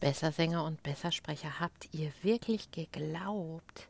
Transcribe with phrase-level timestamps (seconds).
[0.00, 3.88] Bessersänger und Bessersprecher, habt ihr wirklich geglaubt,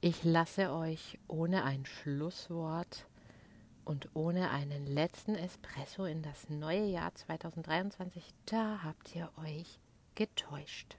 [0.00, 3.06] ich lasse euch ohne ein Schlusswort
[3.84, 8.24] und ohne einen letzten Espresso in das neue Jahr 2023?
[8.46, 9.78] Da habt ihr euch
[10.14, 10.96] getäuscht.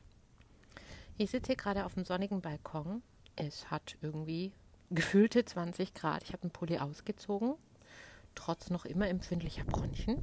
[1.18, 3.02] Ich sitze hier gerade auf dem sonnigen Balkon.
[3.36, 4.52] Es hat irgendwie
[4.91, 6.23] gefühlte 20 Grad.
[6.23, 7.55] Ich habe einen Pulli ausgezogen,
[8.36, 10.21] trotz noch immer empfindlicher Bronchien,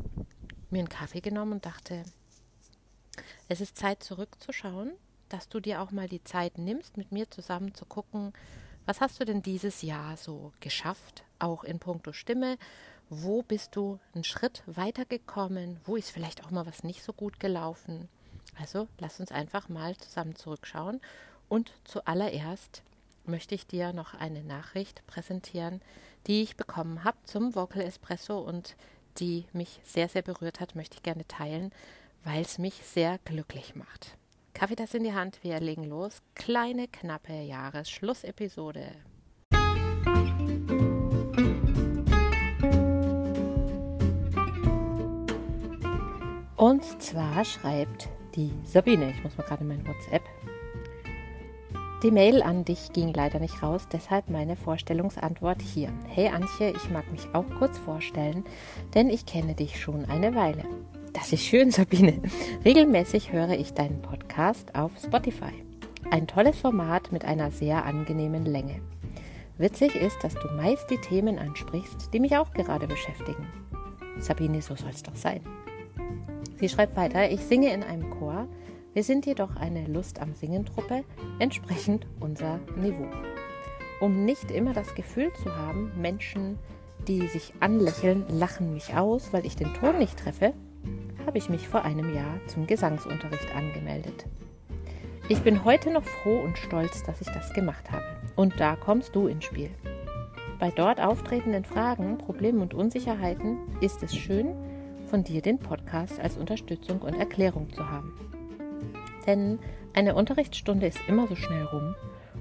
[0.70, 2.04] mir einen Kaffee genommen und dachte,
[3.52, 4.92] es ist Zeit zurückzuschauen,
[5.28, 8.32] dass du dir auch mal die Zeit nimmst, mit mir zusammen zu gucken,
[8.86, 12.56] was hast du denn dieses Jahr so geschafft, auch in puncto Stimme?
[13.10, 15.78] Wo bist du einen Schritt weitergekommen?
[15.84, 18.08] Wo ist vielleicht auch mal was nicht so gut gelaufen?
[18.58, 21.00] Also lass uns einfach mal zusammen zurückschauen.
[21.50, 22.82] Und zuallererst
[23.26, 25.82] möchte ich dir noch eine Nachricht präsentieren,
[26.26, 28.76] die ich bekommen habe zum Vocal Espresso und
[29.18, 31.70] die mich sehr, sehr berührt hat, möchte ich gerne teilen,
[32.24, 34.16] weil es mich sehr glücklich macht.
[34.54, 36.22] Kaffee das in die Hand, wir legen los.
[36.34, 38.92] Kleine, knappe Jahresschlussepisode.
[46.56, 50.22] Und zwar schreibt die Sabine, ich muss mal gerade mein WhatsApp.
[52.04, 55.92] Die Mail an dich ging leider nicht raus, deshalb meine Vorstellungsantwort hier.
[56.08, 58.44] Hey Antje, ich mag mich auch kurz vorstellen,
[58.94, 60.64] denn ich kenne dich schon eine Weile.
[61.22, 62.20] Das ist schön, Sabine.
[62.64, 65.52] Regelmäßig höre ich deinen Podcast auf Spotify.
[66.10, 68.80] Ein tolles Format mit einer sehr angenehmen Länge.
[69.56, 73.46] Witzig ist, dass du meist die Themen ansprichst, die mich auch gerade beschäftigen.
[74.18, 75.42] Sabine, so soll es doch sein.
[76.58, 78.48] Sie schreibt weiter, ich singe in einem Chor,
[78.92, 81.04] wir sind jedoch eine Lust am Singen-Truppe,
[81.38, 83.06] entsprechend unser Niveau.
[84.00, 86.58] Um nicht immer das Gefühl zu haben, Menschen,
[87.06, 90.52] die sich anlächeln, lachen mich aus, weil ich den Ton nicht treffe,
[91.26, 94.26] habe ich mich vor einem Jahr zum Gesangsunterricht angemeldet.
[95.28, 98.04] Ich bin heute noch froh und stolz, dass ich das gemacht habe.
[98.36, 99.70] Und da kommst du ins Spiel.
[100.58, 104.54] Bei dort auftretenden Fragen, Problemen und Unsicherheiten ist es schön,
[105.08, 108.12] von dir den Podcast als Unterstützung und Erklärung zu haben.
[109.26, 109.58] Denn
[109.94, 111.94] eine Unterrichtsstunde ist immer so schnell rum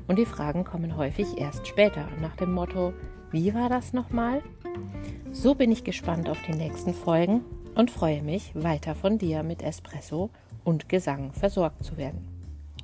[0.08, 2.94] und die Fragen kommen häufig erst später nach dem Motto,
[3.32, 4.42] wie war das nochmal?
[5.32, 7.44] So bin ich gespannt auf die nächsten Folgen
[7.76, 10.30] und freue mich, weiter von dir mit Espresso
[10.64, 12.28] und Gesang versorgt zu werden.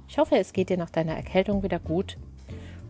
[0.07, 2.17] Ich hoffe, es geht dir nach deiner Erkältung wieder gut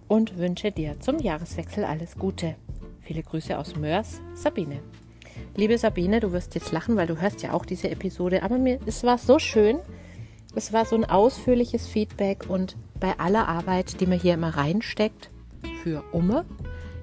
[0.07, 2.55] und wünsche dir zum Jahreswechsel alles Gute.
[3.01, 4.79] Viele Grüße aus Mörs, Sabine.
[5.55, 8.79] Liebe Sabine, du wirst jetzt lachen, weil du hörst ja auch diese Episode, aber mir
[8.85, 9.79] es war so schön.
[10.55, 15.29] Es war so ein ausführliches Feedback und bei aller Arbeit, die man hier immer reinsteckt
[15.83, 16.45] für Umme,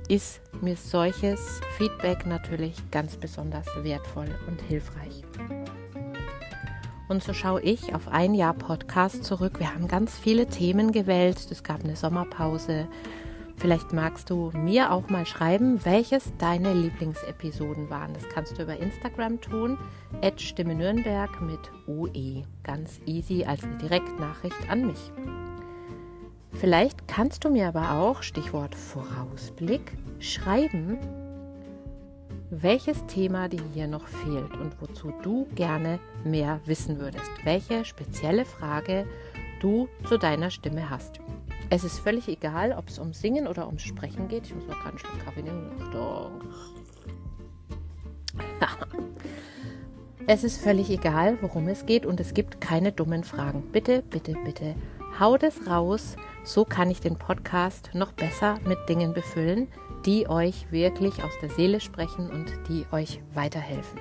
[0.08, 5.22] ist mir solches Feedback natürlich ganz besonders wertvoll und hilfreich.
[7.08, 9.58] Und so schaue ich auf ein Jahr Podcast zurück.
[9.58, 11.38] Wir haben ganz viele Themen gewählt.
[11.50, 12.88] Es gab eine Sommerpause.
[13.56, 18.14] Vielleicht magst du mir auch mal schreiben, welches deine Lieblingsepisoden waren.
[18.14, 19.78] Das kannst du über Instagram tun.
[20.36, 22.42] Stimme Nürnberg mit UE.
[22.62, 25.12] Ganz easy als eine Direktnachricht an mich.
[26.64, 30.96] Vielleicht kannst du mir aber auch, Stichwort Vorausblick, schreiben,
[32.48, 37.30] welches Thema dir hier noch fehlt und wozu du gerne mehr wissen würdest.
[37.42, 39.06] Welche spezielle Frage
[39.60, 41.20] du zu deiner Stimme hast.
[41.68, 44.46] Es ist völlig egal, ob es um Singen oder ums Sprechen geht.
[44.46, 45.70] Ich muss mal gerade einen Schluck Kaffee nehmen.
[48.60, 48.88] Achtung.
[50.26, 53.70] es ist völlig egal, worum es geht und es gibt keine dummen Fragen.
[53.70, 54.74] Bitte, bitte, bitte,
[55.18, 56.16] haut es raus.
[56.44, 59.68] So kann ich den Podcast noch besser mit Dingen befüllen,
[60.04, 63.98] die euch wirklich aus der Seele sprechen und die euch weiterhelfen.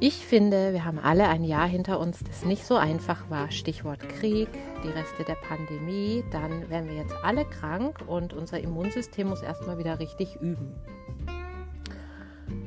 [0.00, 3.50] Ich finde, wir haben alle ein Jahr hinter uns, das nicht so einfach war.
[3.50, 4.48] Stichwort Krieg,
[4.84, 6.22] die Reste der Pandemie.
[6.30, 10.72] Dann werden wir jetzt alle krank und unser Immunsystem muss erstmal wieder richtig üben.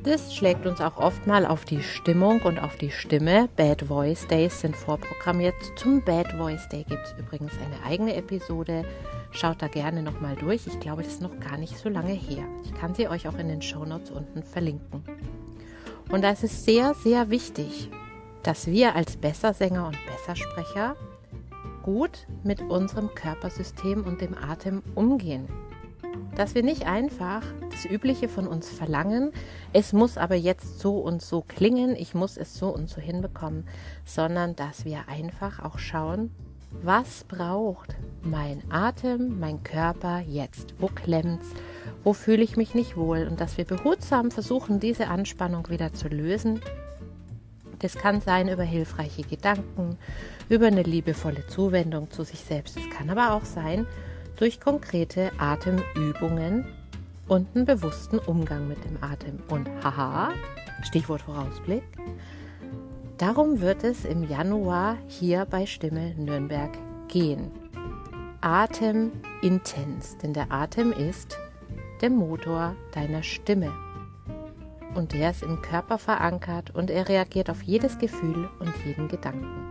[0.04, 3.48] Das schlägt uns auch oft mal auf die Stimmung und auf die Stimme.
[3.54, 5.54] Bad Voice Days sind vorprogrammiert.
[5.76, 8.84] Zum Bad Voice Day gibt es übrigens eine eigene Episode.
[9.30, 10.66] Schaut da gerne nochmal durch.
[10.66, 12.44] Ich glaube, das ist noch gar nicht so lange her.
[12.64, 15.04] Ich kann sie euch auch in den Show Notes unten verlinken.
[16.10, 17.88] Und da ist es sehr, sehr wichtig,
[18.42, 20.96] dass wir als Bessersänger und Bessersprecher
[21.84, 25.46] gut mit unserem Körpersystem und dem Atem umgehen
[26.36, 29.32] dass wir nicht einfach das Übliche von uns verlangen,
[29.72, 33.64] es muss aber jetzt so und so klingen, ich muss es so und so hinbekommen,
[34.04, 36.30] sondern dass wir einfach auch schauen,
[36.82, 40.74] was braucht mein Atem, mein Körper jetzt?
[40.78, 41.48] Wo klemmt's?
[42.02, 43.28] Wo fühle ich mich nicht wohl?
[43.30, 46.60] Und dass wir behutsam versuchen, diese Anspannung wieder zu lösen,
[47.82, 49.98] Das kann sein über hilfreiche Gedanken,
[50.48, 52.76] über eine liebevolle Zuwendung zu sich selbst.
[52.76, 53.86] Es kann aber auch sein
[54.42, 56.64] durch konkrete Atemübungen
[57.28, 59.38] und einen bewussten Umgang mit dem Atem.
[59.48, 60.32] Und haha,
[60.82, 61.84] Stichwort Vorausblick.
[63.18, 67.52] Darum wird es im Januar hier bei Stimme Nürnberg gehen.
[68.40, 69.12] Atem
[69.42, 71.38] intens, denn der Atem ist
[72.00, 73.70] der Motor deiner Stimme.
[74.96, 79.68] Und der ist im Körper verankert und er reagiert auf jedes Gefühl und jeden Gedanken.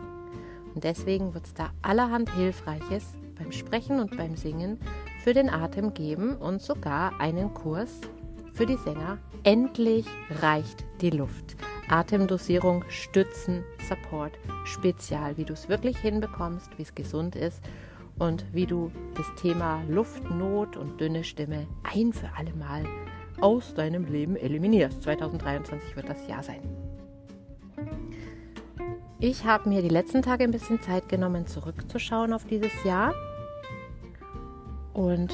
[0.74, 4.80] Und deswegen wird es da allerhand Hilfreiches beim Sprechen und beim Singen
[5.24, 8.02] für den Atem geben und sogar einen Kurs
[8.54, 9.18] für die Sänger.
[9.44, 10.06] Endlich
[10.42, 11.56] reicht die Luft.
[11.90, 14.34] Atemdosierung, Stützen, Support,
[14.66, 17.62] Spezial, wie du es wirklich hinbekommst, wie es gesund ist
[18.20, 22.86] und wie du das Thema Luftnot und dünne Stimme ein für alle Mal
[23.42, 25.02] aus deinem Leben eliminierst.
[25.02, 26.62] 2023 wird das Jahr sein.
[29.20, 33.14] Ich habe mir die letzten Tage ein bisschen Zeit genommen, zurückzuschauen auf dieses Jahr
[34.94, 35.34] und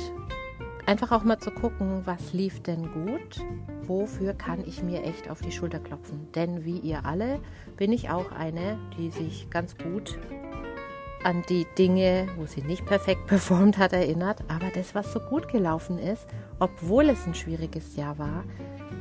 [0.86, 3.46] einfach auch mal zu gucken, was lief denn gut,
[3.84, 6.32] wofür kann ich mir echt auf die Schulter klopfen.
[6.34, 7.40] Denn wie ihr alle
[7.76, 10.18] bin ich auch eine, die sich ganz gut
[11.24, 14.44] an die Dinge, wo sie nicht perfekt performt hat, erinnert.
[14.48, 16.26] Aber das, was so gut gelaufen ist,
[16.60, 18.44] obwohl es ein schwieriges Jahr war,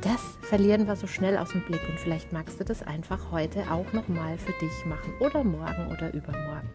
[0.01, 1.81] das verlieren wir so schnell aus dem Blick.
[1.87, 6.13] Und vielleicht magst du das einfach heute auch nochmal für dich machen oder morgen oder
[6.13, 6.69] übermorgen.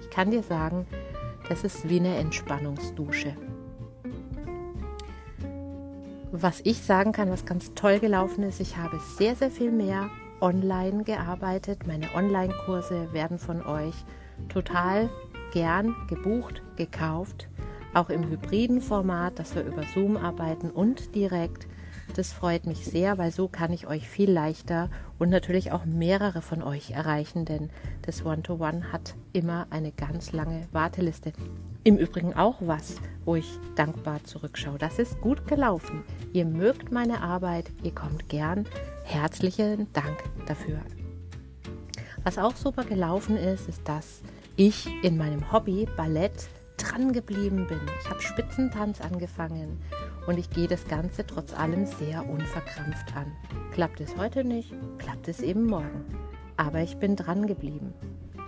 [0.00, 0.86] Ich kann dir sagen,
[1.48, 3.36] das ist wie eine Entspannungsdusche.
[6.32, 10.10] Was ich sagen kann, was ganz toll gelaufen ist, ich habe sehr, sehr viel mehr
[10.40, 11.86] online gearbeitet.
[11.86, 13.94] Meine Online-Kurse werden von euch
[14.48, 15.10] total
[15.52, 17.48] gern gebucht, gekauft,
[17.94, 21.68] auch im hybriden Format, dass wir über Zoom arbeiten und direkt.
[22.14, 24.88] Das freut mich sehr, weil so kann ich euch viel leichter
[25.18, 27.70] und natürlich auch mehrere von euch erreichen, denn
[28.02, 31.32] das One-to-One -One hat immer eine ganz lange Warteliste.
[31.82, 34.78] Im Übrigen auch was, wo ich dankbar zurückschaue.
[34.78, 36.04] Das ist gut gelaufen.
[36.32, 38.64] Ihr mögt meine Arbeit, ihr kommt gern.
[39.02, 40.78] Herzlichen Dank dafür.
[42.22, 44.22] Was auch super gelaufen ist, ist, dass
[44.54, 47.80] ich in meinem Hobby Ballett dran geblieben bin.
[48.00, 49.80] Ich habe Spitzentanz angefangen
[50.26, 53.32] und ich gehe das Ganze trotz allem sehr unverkrampft an.
[53.72, 56.04] Klappt es heute nicht, klappt es eben morgen.
[56.56, 57.92] Aber ich bin dran geblieben.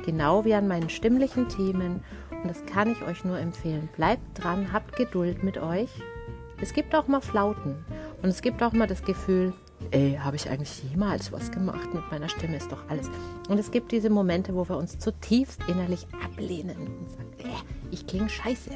[0.04, 3.88] Genau wie an meinen stimmlichen Themen und das kann ich euch nur empfehlen.
[3.96, 5.90] Bleibt dran, habt Geduld mit euch.
[6.60, 7.84] Es gibt auch mal Flauten
[8.22, 9.52] und es gibt auch mal das Gefühl,
[9.90, 12.56] ey, habe ich eigentlich jemals was gemacht mit meiner Stimme?
[12.56, 13.10] Ist doch alles.
[13.48, 18.06] Und es gibt diese Momente, wo wir uns zutiefst innerlich ablehnen und sagen, äh, ich
[18.06, 18.70] klinge scheiße.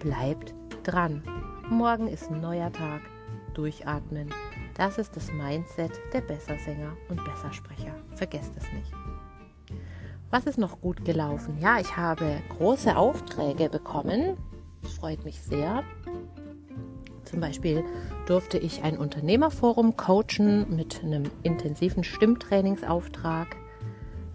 [0.00, 1.22] Bleibt dran.
[1.68, 3.02] Morgen ist ein neuer Tag.
[3.54, 4.30] Durchatmen.
[4.74, 7.94] Das ist das Mindset der Bessersänger und Bessersprecher.
[8.14, 8.92] Vergesst es nicht.
[10.30, 11.58] Was ist noch gut gelaufen?
[11.60, 14.38] Ja, ich habe große Aufträge bekommen.
[14.82, 15.84] Das freut mich sehr.
[17.24, 17.84] Zum Beispiel
[18.26, 23.56] durfte ich ein Unternehmerforum coachen mit einem intensiven Stimmtrainingsauftrag.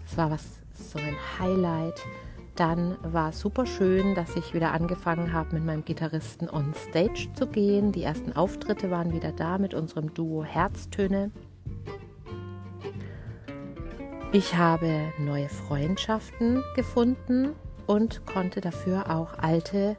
[0.06, 2.00] Das war was so ein Highlight.
[2.58, 7.28] Dann war es super schön, dass ich wieder angefangen habe, mit meinem Gitarristen on Stage
[7.34, 7.92] zu gehen.
[7.92, 11.30] Die ersten Auftritte waren wieder da mit unserem Duo Herztöne.
[14.32, 17.50] Ich habe neue Freundschaften gefunden
[17.86, 19.96] und konnte dafür auch alte,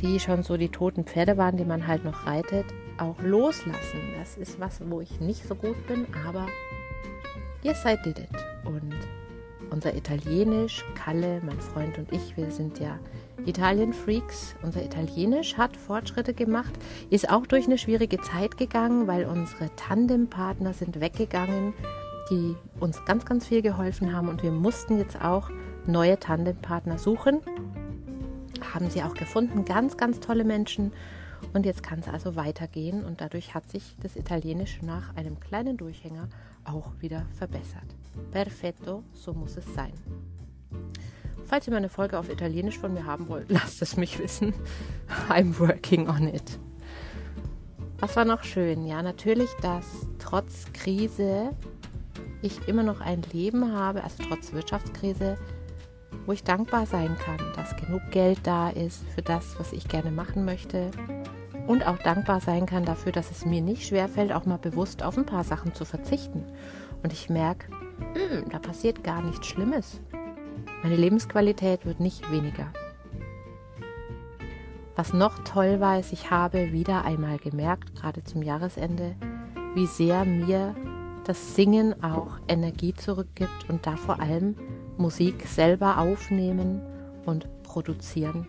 [0.00, 2.66] die schon so die toten Pferde waren, die man halt noch reitet,
[2.98, 4.14] auch loslassen.
[4.16, 6.46] Das ist was, wo ich nicht so gut bin, aber
[7.64, 8.30] yes, I did it.
[8.64, 8.94] Und
[9.70, 12.98] unser Italienisch, Kalle, mein Freund und ich, wir sind ja
[13.46, 14.56] Italien-Freaks.
[14.62, 16.72] Unser Italienisch hat Fortschritte gemacht,
[17.10, 21.74] ist auch durch eine schwierige Zeit gegangen, weil unsere Tandempartner sind weggegangen,
[22.30, 25.50] die uns ganz, ganz viel geholfen haben und wir mussten jetzt auch
[25.86, 27.40] neue Tandempartner suchen.
[28.74, 30.92] Haben sie auch gefunden, ganz, ganz tolle Menschen.
[31.54, 35.78] Und jetzt kann es also weitergehen und dadurch hat sich das Italienisch nach einem kleinen
[35.78, 36.28] Durchhänger
[36.64, 37.96] auch wieder verbessert.
[38.30, 39.92] Perfetto, so muss es sein.
[41.46, 44.54] Falls ihr mal eine Folge auf Italienisch von mir haben wollt, lasst es mich wissen.
[45.28, 46.58] I'm working on it.
[47.98, 48.86] Was war noch schön?
[48.86, 51.50] Ja, natürlich, dass trotz Krise
[52.42, 55.36] ich immer noch ein Leben habe, also trotz Wirtschaftskrise,
[56.24, 60.10] wo ich dankbar sein kann, dass genug Geld da ist für das, was ich gerne
[60.10, 60.90] machen möchte.
[61.70, 65.16] Und auch dankbar sein kann dafür, dass es mir nicht schwerfällt, auch mal bewusst auf
[65.16, 66.44] ein paar Sachen zu verzichten.
[67.04, 67.68] Und ich merke,
[68.14, 70.00] hm, da passiert gar nichts Schlimmes.
[70.82, 72.72] Meine Lebensqualität wird nicht weniger.
[74.96, 79.14] Was noch toll war, ist, ich habe wieder einmal gemerkt, gerade zum Jahresende,
[79.76, 80.74] wie sehr mir
[81.22, 84.56] das Singen auch Energie zurückgibt und da vor allem
[84.98, 86.82] Musik selber aufnehmen
[87.26, 88.48] und produzieren.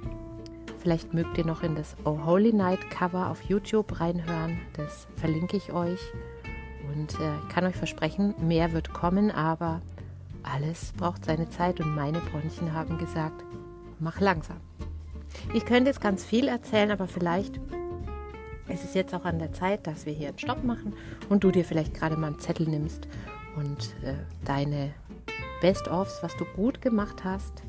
[0.82, 4.58] Vielleicht mögt ihr noch in das Oh Holy Night Cover auf YouTube reinhören.
[4.74, 6.00] Das verlinke ich euch.
[6.92, 9.82] Und äh, kann euch versprechen, mehr wird kommen, aber
[10.42, 13.44] alles braucht seine Zeit und meine Bronchien haben gesagt,
[14.00, 14.58] mach langsam.
[15.54, 17.58] Ich könnte jetzt ganz viel erzählen, aber vielleicht
[18.68, 20.94] ist es jetzt auch an der Zeit, dass wir hier einen Stopp machen
[21.30, 23.08] und du dir vielleicht gerade mal einen Zettel nimmst
[23.56, 24.94] und äh, deine
[25.62, 27.64] Best-ofs, was du gut gemacht hast,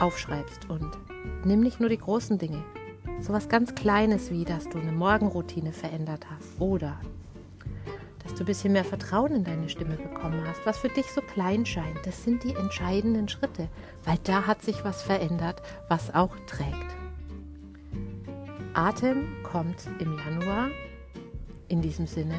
[0.00, 0.90] aufschreibst und
[1.44, 2.62] nimm nicht nur die großen Dinge,
[3.20, 6.98] so was ganz Kleines wie, dass du eine Morgenroutine verändert hast oder
[8.22, 11.20] dass du ein bisschen mehr Vertrauen in deine Stimme bekommen hast, was für dich so
[11.20, 11.98] klein scheint.
[12.04, 13.68] Das sind die entscheidenden Schritte,
[14.04, 16.96] weil da hat sich was verändert, was auch trägt.
[18.74, 20.68] Atem kommt im Januar.
[21.68, 22.34] In diesem Sinne,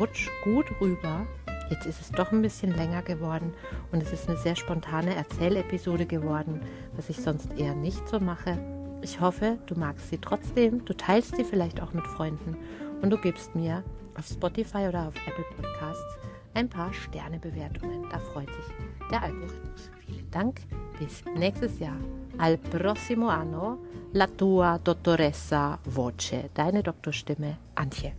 [0.00, 1.26] rutsch gut rüber
[1.72, 3.54] Jetzt ist es doch ein bisschen länger geworden
[3.92, 6.60] und es ist eine sehr spontane Erzählepisode geworden,
[6.96, 8.58] was ich sonst eher nicht so mache.
[9.00, 12.58] Ich hoffe, du magst sie trotzdem, du teilst sie vielleicht auch mit Freunden
[13.00, 13.82] und du gibst mir
[14.18, 16.18] auf Spotify oder auf Apple Podcasts
[16.52, 18.04] ein paar Sternebewertungen.
[18.10, 18.74] Da freut sich
[19.10, 19.90] der Algorithmus.
[20.04, 20.60] Vielen Dank,
[20.98, 21.96] bis nächstes Jahr.
[22.36, 23.78] Al prossimo anno,
[24.12, 28.12] la tua dottoressa voce, deine Doktorstimme Antje.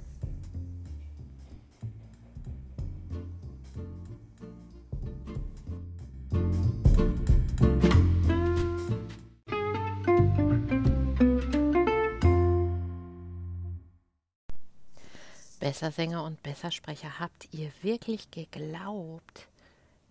[15.63, 19.47] Bessersänger und Bessersprecher, habt ihr wirklich geglaubt,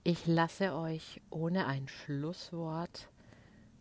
[0.02, 3.10] ich lasse euch ohne ein Schlusswort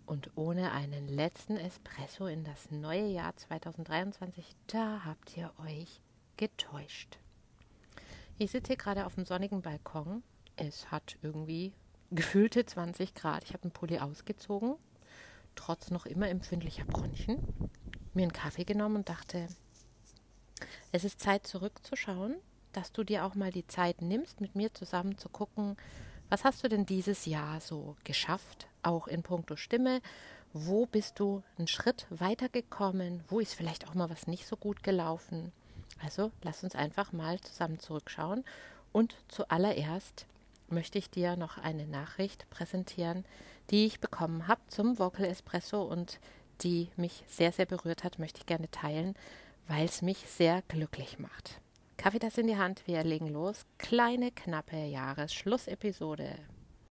[0.06, 6.02] und ohne einen letzten Espresso in das neue Jahr 2023, da habt ihr euch
[6.36, 7.20] getäuscht.
[8.38, 10.24] Ich sitze hier gerade auf dem sonnigen Balkon.
[10.58, 11.72] Es hat irgendwie
[12.10, 13.46] gefühlte 20 Grad.
[13.46, 14.76] Ich habe einen Pulli ausgezogen,
[15.56, 17.40] trotz noch immer empfindlicher Bronchien,
[18.14, 19.48] mir einen Kaffee genommen und dachte,
[20.92, 22.36] es ist Zeit zurückzuschauen,
[22.74, 25.78] dass du dir auch mal die Zeit nimmst, mit mir zusammen zu gucken,
[26.30, 30.02] was hast du denn dieses Jahr so geschafft, auch in puncto Stimme?
[30.54, 33.24] Wo bist du einen Schritt weitergekommen?
[33.28, 35.52] Wo ist vielleicht auch mal was nicht so gut gelaufen?
[36.04, 38.46] Also lass uns einfach mal zusammen zurückschauen.
[38.94, 40.26] Und zuallererst
[40.70, 43.26] möchte ich dir noch eine Nachricht präsentieren,
[43.70, 46.20] die ich bekommen habe zum Vocal Espresso und
[46.62, 49.16] die mich sehr, sehr berührt hat, möchte ich gerne teilen,
[49.68, 51.62] weil es mich sehr glücklich macht.
[51.98, 53.66] Kaffeetasse in die Hand, wir legen los.
[53.78, 56.36] Kleine, knappe Jahresschlussepisode.